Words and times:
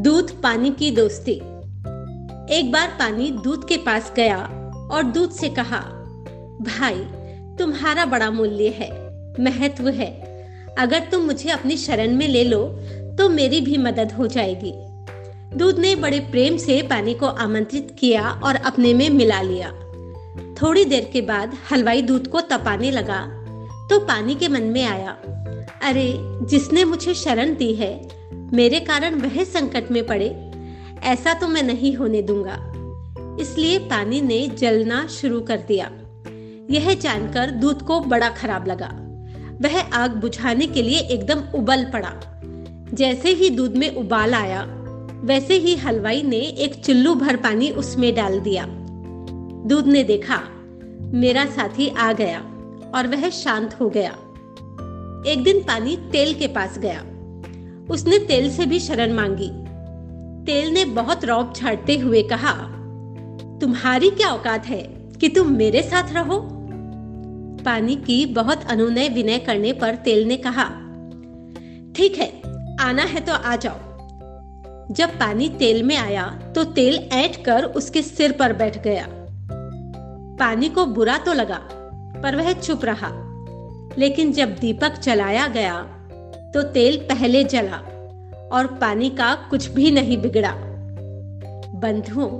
दूध 0.00 0.30
पानी 0.42 0.70
की 0.70 0.90
दोस्ती। 0.90 1.32
एक 2.50 2.70
बार 2.72 2.88
पानी 2.88 3.30
दूध 3.44 3.68
के 3.68 3.76
पास 3.76 4.12
गया 4.16 4.36
और 4.92 5.02
दूध 5.02 5.30
से 5.30 5.48
कहा, 5.48 5.80
भाई, 6.60 6.94
तुम्हारा 7.58 8.06
बड़ा 8.06 8.30
मूल्य 8.30 8.68
है, 8.68 8.90
महत्व 9.40 9.88
है। 9.88 10.10
अगर 10.78 11.00
तुम 11.00 11.22
मुझे 11.22 11.50
अपनी 11.50 11.76
शरण 11.76 12.14
में 12.16 12.28
ले 12.28 12.44
लो 12.44 12.62
तो 13.18 13.28
मेरी 13.28 13.60
भी 13.60 13.76
मदद 13.78 14.12
हो 14.12 14.26
जाएगी। 14.26 14.72
दूध 15.56 15.78
ने 15.78 15.94
बड़े 15.96 16.20
प्रेम 16.20 16.56
से 16.56 16.82
पानी 16.82 17.14
को 17.14 17.26
आमंत्रित 17.26 17.96
किया 17.98 18.30
और 18.44 18.56
अपने 18.56 18.94
में 18.94 19.10
मिला 19.10 19.42
लिया। 19.42 19.70
थोड़ी 20.62 20.84
देर 20.84 21.10
के 21.12 21.20
बाद 21.20 21.56
हलवाई 21.72 22.02
दूध 22.02 22.28
को 22.28 22.40
तपाने 22.40 22.90
लगा। 22.90 23.39
तो 23.90 23.98
पानी 23.98 24.34
के 24.34 24.48
मन 24.48 24.62
में 24.62 24.86
आया। 24.86 25.10
अरे, 25.82 26.14
जिसने 26.46 26.84
मुझे 26.84 27.14
शरण 27.14 27.56
दी 27.56 27.74
है, 27.74 28.08
मेरे 28.32 28.80
कारण 28.80 29.14
वह 29.14 29.44
संकट 29.44 29.90
में 29.90 30.06
पड़े। 30.06 30.50
ऐसा 31.02 31.34
तो 31.34 31.48
मैं 31.48 31.62
नहीं 31.62 31.94
होने 31.94 32.22
दूँगा। 32.22 32.72
इसलिए 33.40 33.78
पानी 33.78 34.20
ने 34.20 34.48
जलना 34.48 35.06
शुरू 35.06 35.40
कर 35.40 35.56
दिया। 35.56 35.90
यह 36.70 36.94
जानकर 36.94 37.50
दूध 37.50 37.82
को 37.82 38.00
बड़ा 38.00 38.28
खराब 38.28 38.66
लगा। 38.66 38.90
वह 39.62 39.80
आग 39.80 40.10
बुझाने 40.10 40.66
के 40.66 40.82
लिए 40.82 40.98
एकदम 40.98 41.42
उबल 41.54 41.84
पड़ा। 41.84 42.42
जैसे 42.94 43.28
ही 43.28 43.50
दूध 43.50 43.76
में 43.76 43.94
उबाल 43.94 44.34
आया, 44.34 44.66
वैसे 45.20 45.54
ही 45.54 45.76
हलवाई 45.76 46.22
ने 46.22 46.38
एक 46.38 46.84
चुल्लू 46.84 47.14
भर 47.14 47.36
पानी 47.36 47.70
उसमें 47.70 48.14
डाल 48.14 48.40
दिया। 48.40 48.66
दूध 49.66 49.86
ने 49.86 50.04
देखा, 50.04 50.40
मेरा 51.00 51.46
साथी 51.46 51.88
आ 51.88 52.12
गया। 52.12 52.56
और 52.94 53.06
वह 53.06 53.28
शांत 53.30 53.74
हो 53.80 53.88
गया। 53.88 54.10
एक 55.26 55.42
दिन 55.42 55.60
पानी 55.60 55.96
तेल 56.12 56.34
के 56.34 56.46
पास 56.48 56.78
गया। 56.78 57.00
उसने 57.90 58.18
तेल 58.18 58.50
से 58.50 58.66
भी 58.66 58.78
शरण 58.80 59.12
मांगी। 59.12 59.50
तेल 60.46 60.70
ने 60.70 60.84
बहुत 60.84 61.24
रौब 61.24 61.52
छाटते 61.56 61.96
हुए 61.98 62.22
कहा, 62.22 62.52
तुम्हारी 63.60 64.10
क्या 64.10 64.28
औकात 64.28 64.66
है 64.66 64.82
कि 65.20 65.28
तुम 65.28 65.50
मेरे 65.52 65.82
साथ 65.82 66.12
रहो? 66.12 66.40
पानी 67.64 67.96
की 67.96 68.24
बहुत 68.26 68.64
अनुनय 68.64 69.08
विनय 69.08 69.38
करने 69.38 69.72
पर 69.72 69.94
तेल 69.94 70.26
ने 70.28 70.36
कहा, 70.36 70.64
ठीक 71.96 72.18
है, 72.18 72.30
आना 72.80 73.02
है 73.02 73.20
तो 73.20 73.32
आ 73.32 73.56
जाओ। 73.56 73.78
जब 74.90 75.08
पानी 75.10 75.48
तेल 75.48 75.82
में 75.82 75.96
आया 75.96 76.26
तो 76.54 76.64
तेल 76.64 76.94
ऐट 77.12 77.44
कर 77.44 77.64
उसके 77.64 78.02
सिर 78.02 78.32
पर 78.32 78.52
बैठ 78.52 78.82
गया। 78.82 79.06
पानी 80.40 80.68
को 80.68 80.86
बुरा 80.86 81.18
तो 81.18 81.32
लगा 81.32 81.60
पर 82.22 82.36
वह 82.36 82.52
चुप 82.52 82.84
रहा। 82.84 83.10
लेकिन 83.98 84.32
जब 84.32 84.56
दीपक 84.56 84.90
चलाया 84.90 85.46
गया 85.46 85.82
तो 86.54 86.62
तेल 86.62 86.96
पहले 86.96 87.44
जला 87.44 87.76
और 88.52 88.66
पानी 88.66 89.10
का 89.10 89.34
कुछ 89.34 89.68
भी 89.68 89.90
नहीं 89.90 90.18
बिगड़ा। 90.18 90.52
बंधुओं, 91.74 92.30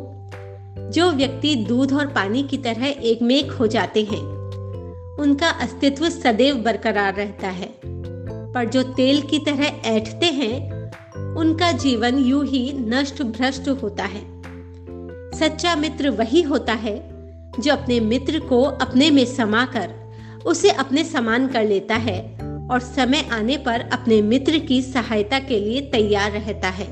जो 0.91 1.11
व्यक्ति 1.11 1.55
दूध 1.56 1.92
और 1.92 2.06
पानी 2.06 2.42
की 2.42 2.58
तरह 2.58 2.86
एक 2.86 3.23
में 3.23 3.48
हो 3.48 3.67
जाते 3.67 4.03
हैं, 4.03 4.41
उनका 5.20 5.48
अस्तित्व 5.48 6.08
सदैव 6.08 6.56
बरकरार 6.56 7.14
रहता 7.14 7.48
है। 7.48 7.75
पर 8.53 8.69
जो 8.69 8.83
तेल 8.83 9.23
की 9.23 9.39
तरह 9.39 9.64
ऐठते 9.64 10.27
हैं, 10.27 10.81
उनका 11.36 11.73
जीवन 11.73 12.19
यूँ 12.19 12.47
ही 12.47 12.73
नष्ट 12.73 13.23
भ्रष्ट 13.23 13.69
होता 13.69 14.05
है। 14.05 14.42
सच्चा 15.39 15.77
मित्र 15.77 16.11
वही 16.11 16.42
होता 16.42 16.73
है 16.73 17.19
जो 17.58 17.72
अपने 17.72 18.00
मित्र 18.00 18.38
को 18.38 18.62
अपने 18.62 19.10
में 19.10 19.24
समाकर 19.24 20.12
उसे 20.46 20.70
अपने 20.70 21.04
समान 21.04 21.48
कर 21.48 21.64
लेता 21.64 21.94
है 21.94 22.36
और 22.70 22.80
समय 22.80 23.28
आने 23.32 23.56
पर 23.56 23.80
अपने 23.80 24.22
मित्र 24.22 24.58
की 24.58 24.82
सहायता 24.82 25.38
के 25.38 25.60
लिए 25.60 25.80
तैयार 25.80 26.30
रहता 26.30 26.68
है। 26.68 26.86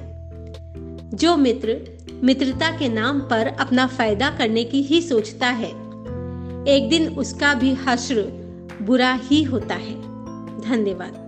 जो 1.15 1.37
मित्र 1.37 1.99
मित्रता 2.23 2.79
के 2.79 2.89
नाम 2.89 3.21
पर 3.21 3.47
अपना 3.47 3.87
फ़ायदा 3.87 4.31
करने 4.31 4.65
की 4.65 4.83
ही 4.83 5.03
सोचता 5.03 5.47
है, 5.47 5.71
एक 6.69 6.87
दिन 6.91 7.09
उसका 7.09 7.55
भी 7.55 7.75
हश्र 7.75 8.23
बुरा 8.83 9.21
ही 9.23 9.43
होता 9.43 9.75
है। 9.75 9.95
धन्यवाद। 10.61 11.28